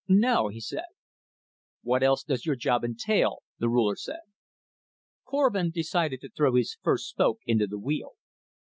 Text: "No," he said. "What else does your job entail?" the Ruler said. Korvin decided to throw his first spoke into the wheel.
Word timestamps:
"No," 0.07 0.47
he 0.47 0.59
said. 0.59 0.85
"What 1.83 2.01
else 2.01 2.23
does 2.23 2.43
your 2.43 2.55
job 2.55 2.83
entail?" 2.83 3.43
the 3.59 3.69
Ruler 3.69 3.95
said. 3.95 4.21
Korvin 5.27 5.69
decided 5.69 6.21
to 6.21 6.29
throw 6.35 6.55
his 6.55 6.79
first 6.81 7.07
spoke 7.07 7.37
into 7.45 7.67
the 7.67 7.77
wheel. 7.77 8.13